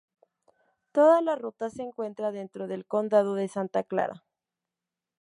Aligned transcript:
Toda 0.93 1.21
la 1.21 1.35
ruta 1.35 1.69
se 1.69 1.83
encuentra 1.83 2.31
dentro 2.31 2.65
del 2.67 2.87
condado 2.87 3.35
de 3.35 3.47
Santa 3.47 3.83
Clara. 3.83 4.23